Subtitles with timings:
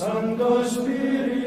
[0.00, 1.39] cum Sancto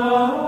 [0.00, 0.47] Oh.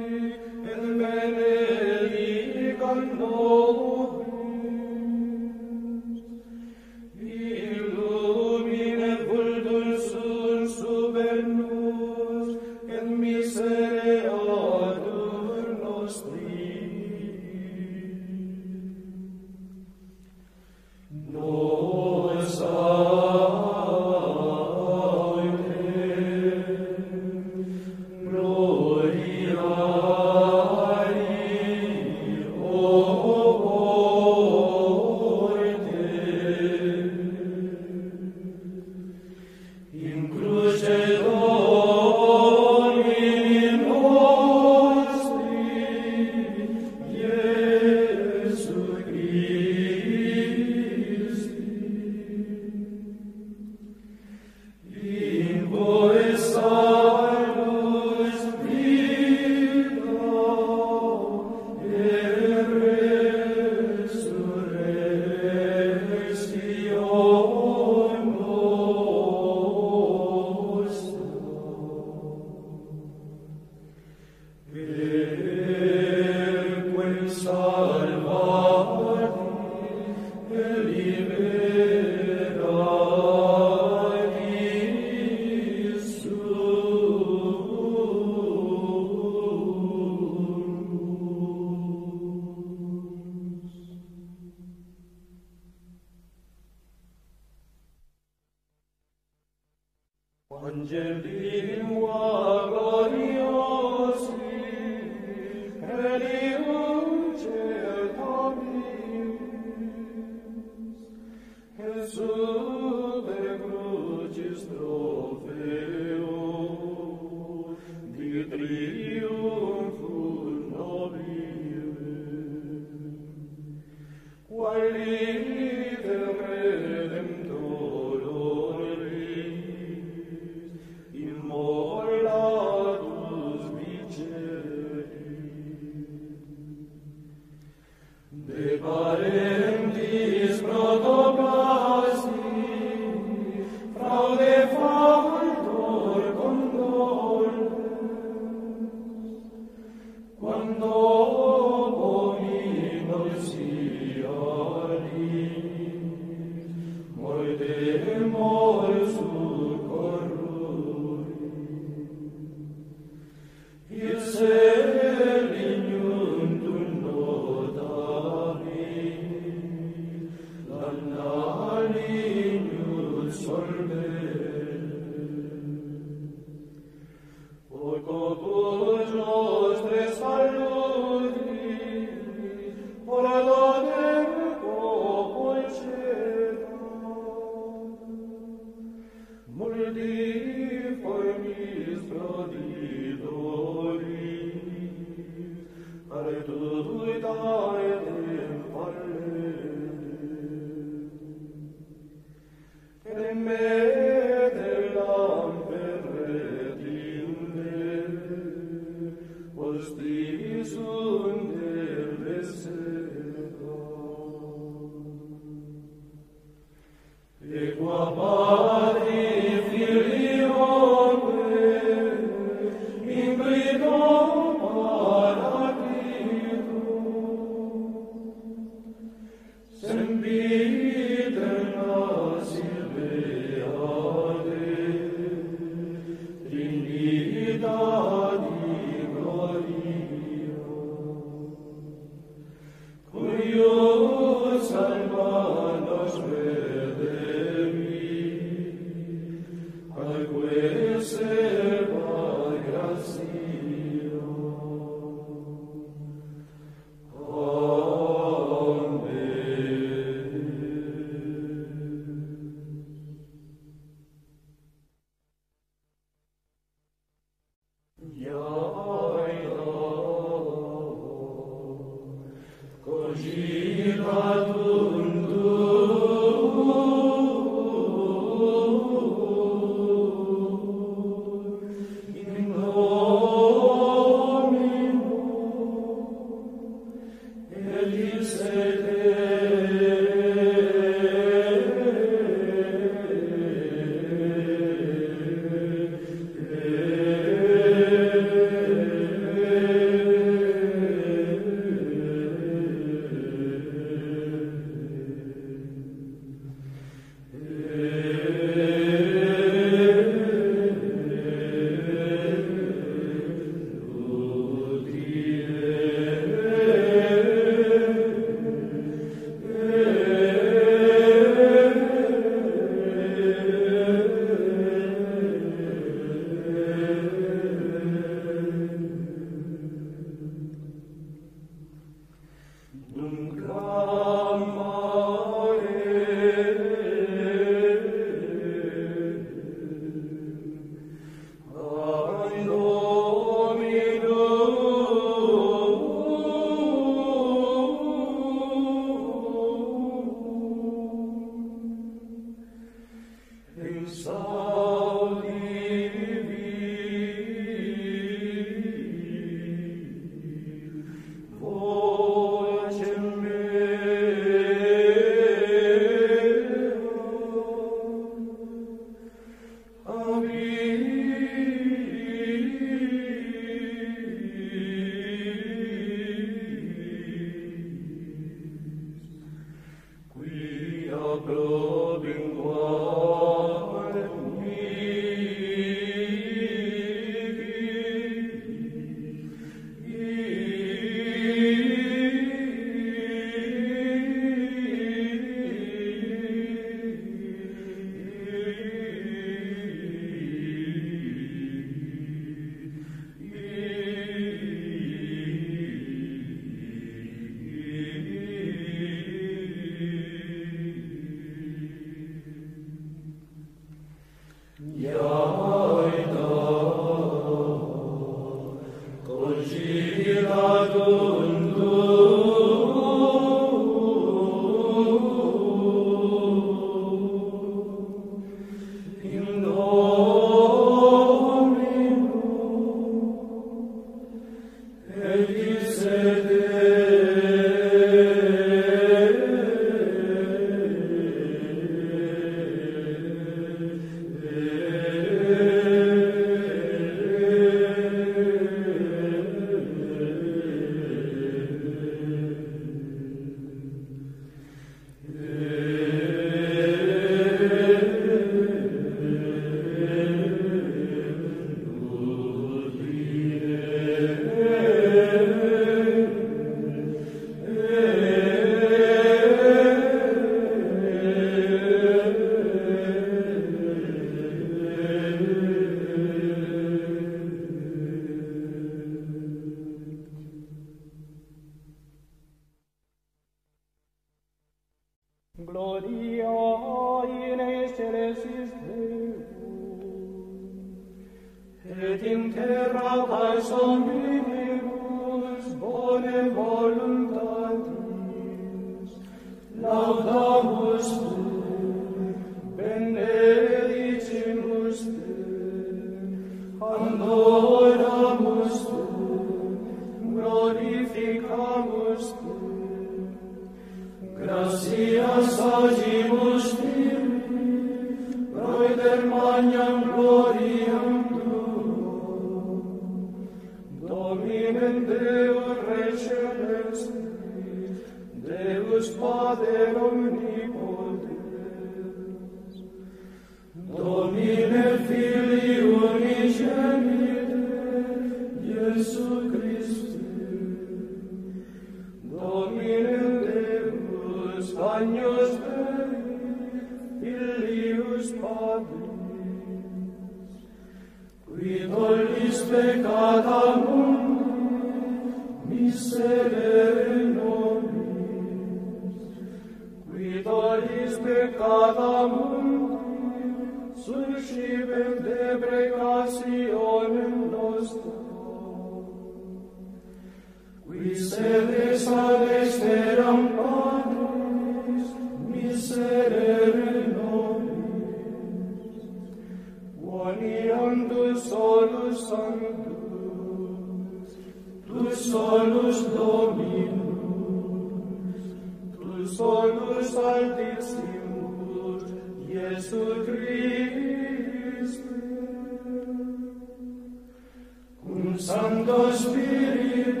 [598.51, 600.00] Sancto Spiritu,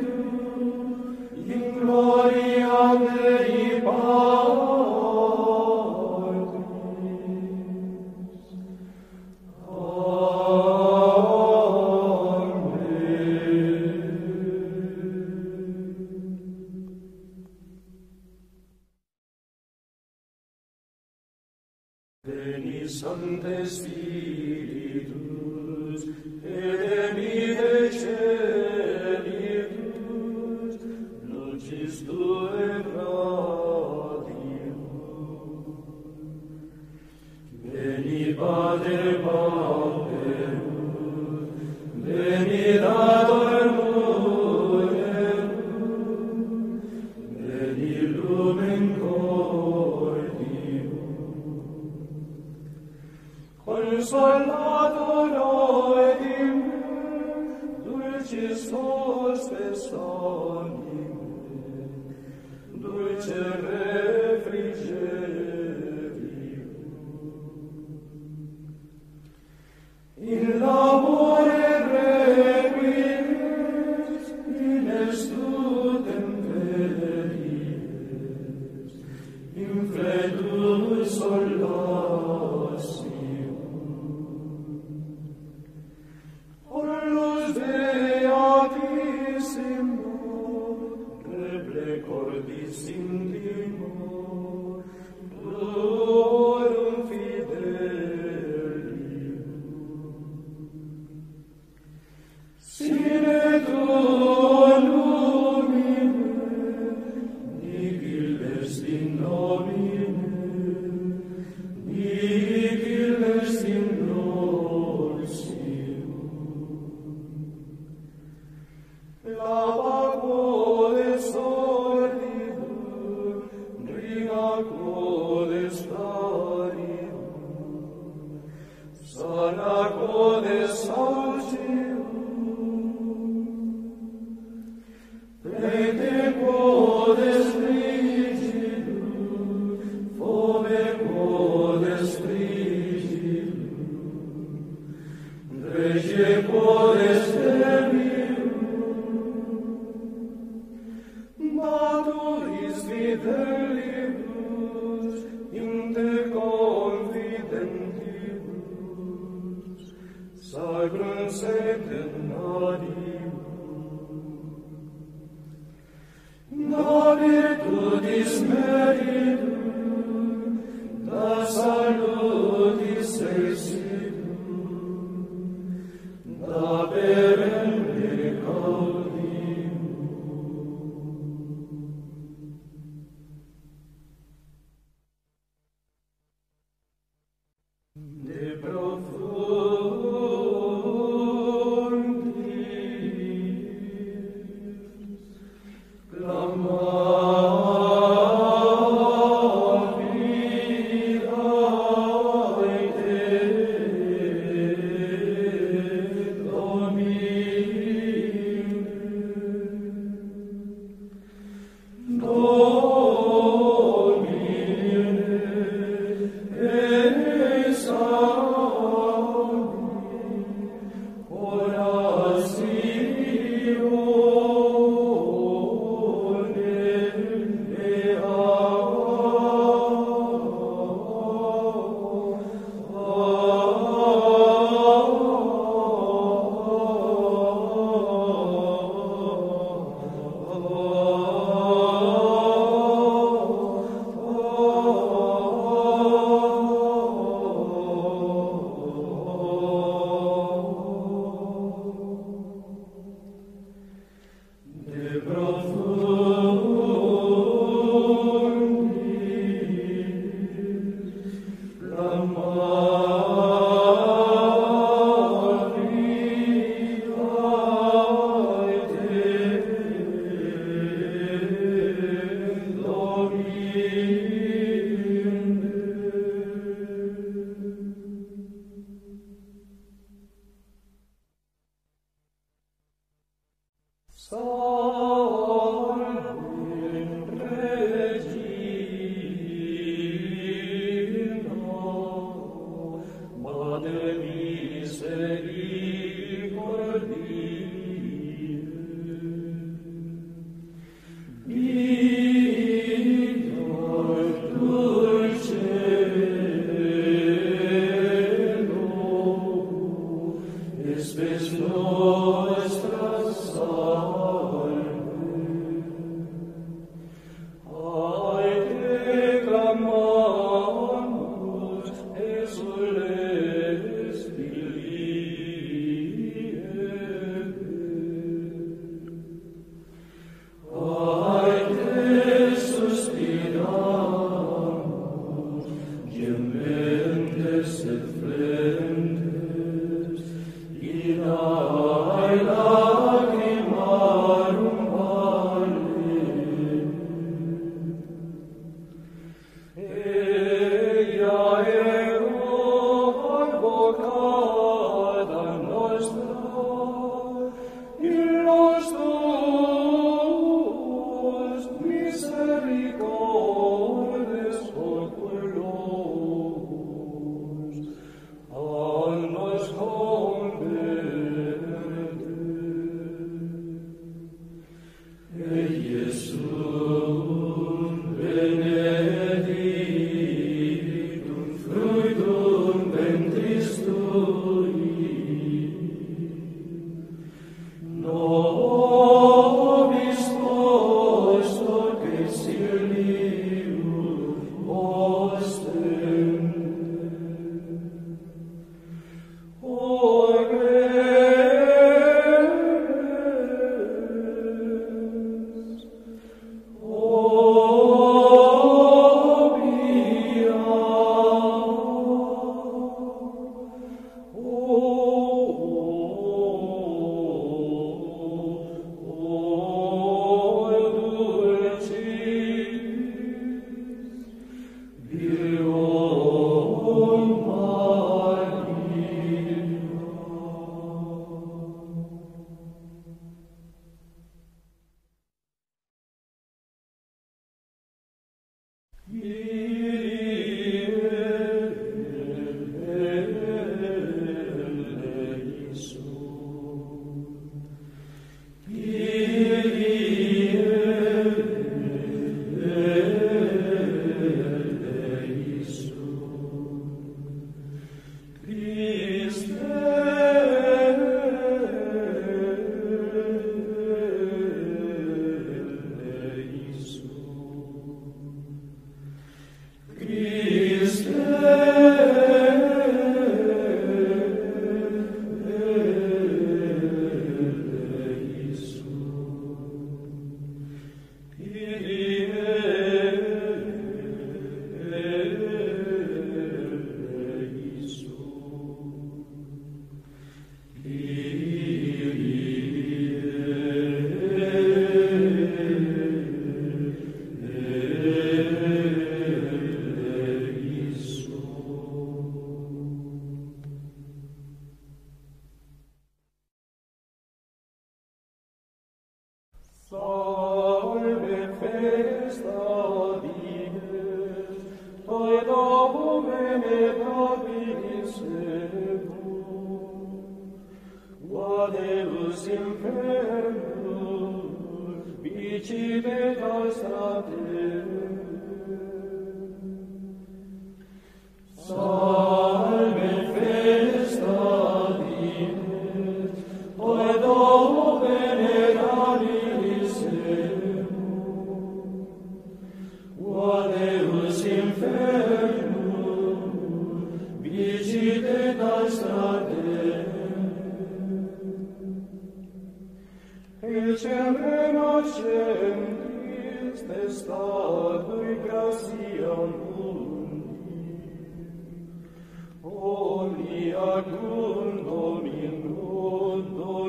[564.03, 565.61] secundum in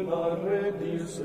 [0.09, 1.21] la redis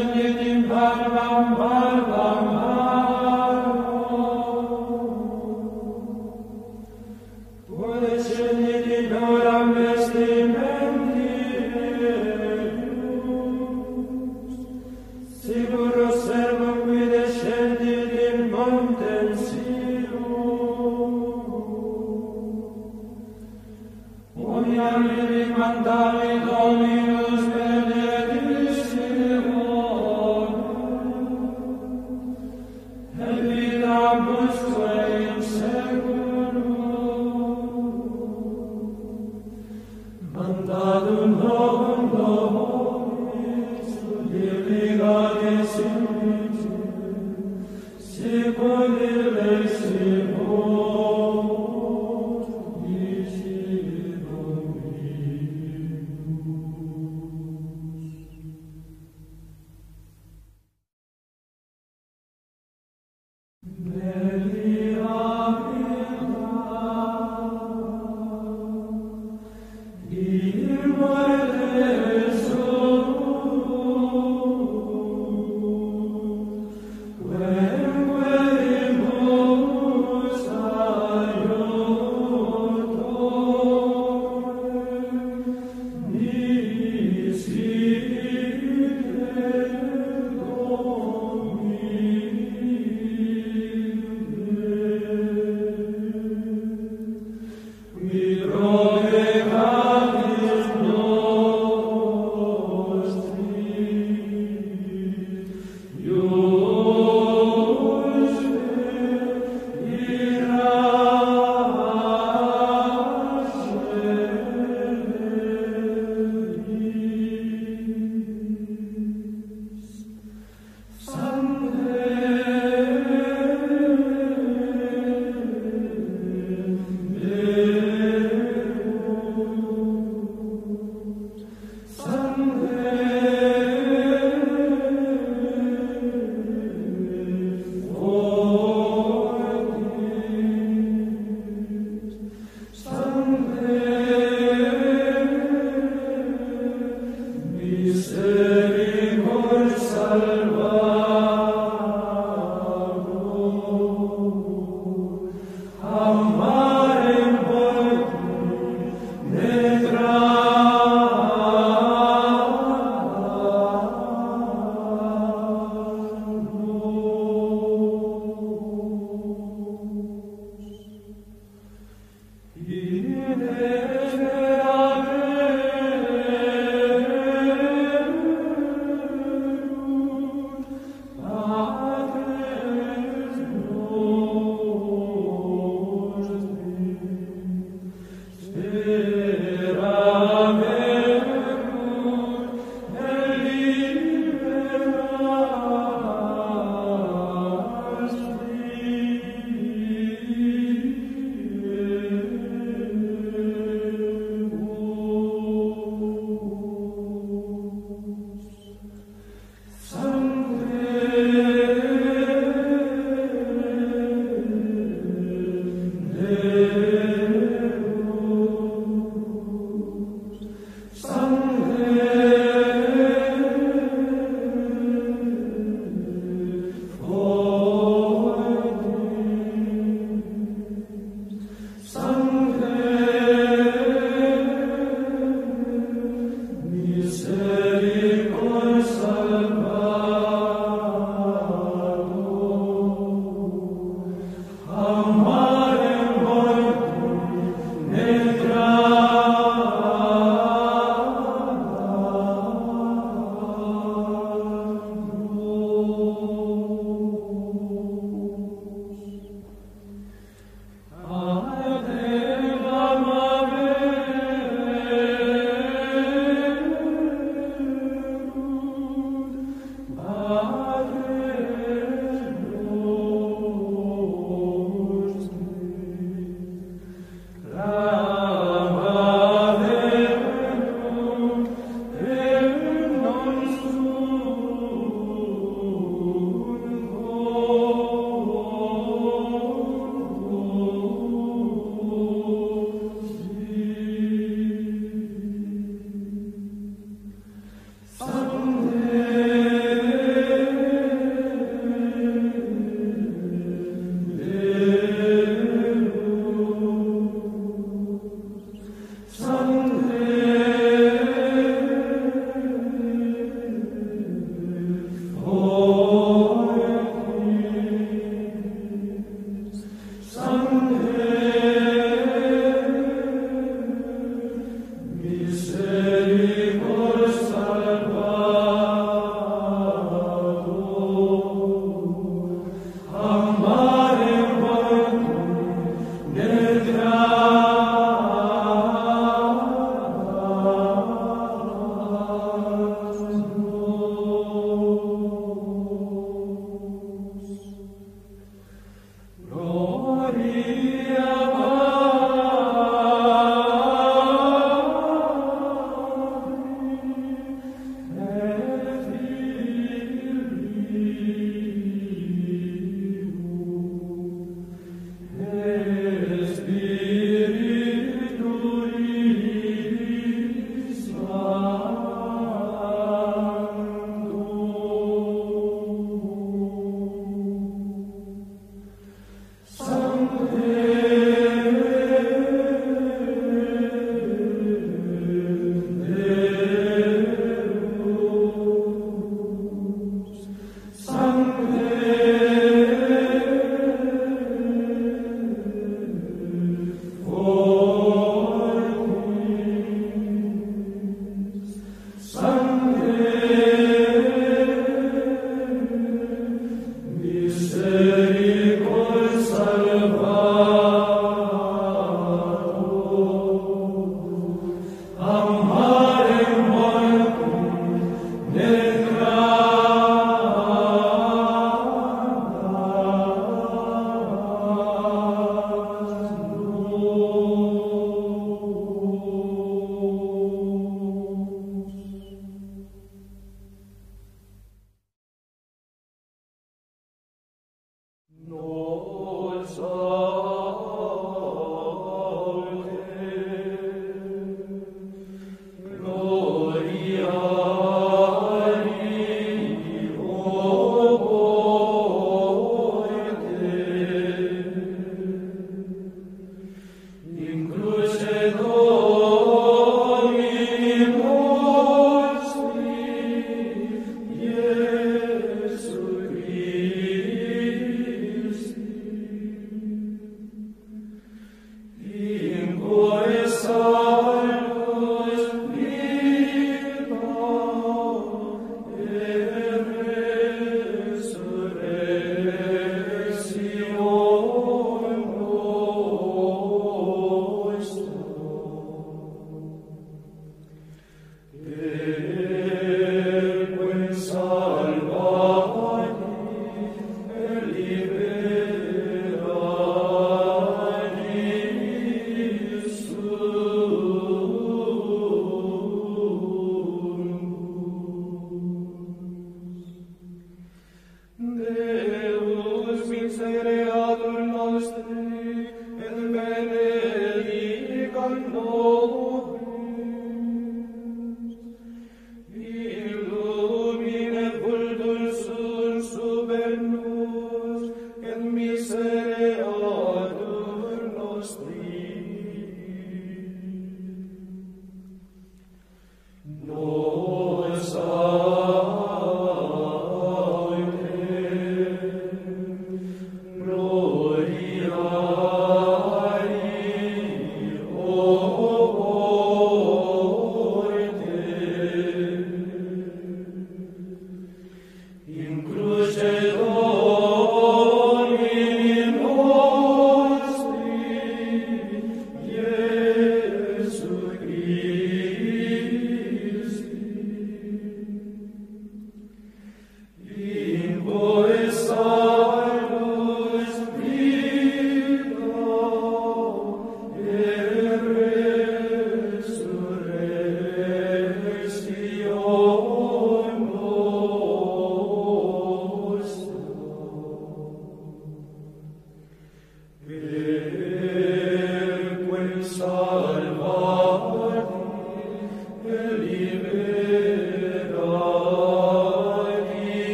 [0.00, 1.77] in Bhagavan